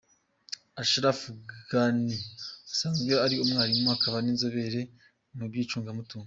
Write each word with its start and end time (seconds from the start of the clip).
Ashraf 0.81 1.19
Ganhi 1.71 2.17
asanzwe 2.71 3.13
ari 3.25 3.35
umwarimu, 3.43 3.87
akaba 3.95 4.17
n’inzobere 4.21 4.81
mu 5.37 5.45
by’icungamutungo. 5.51 6.19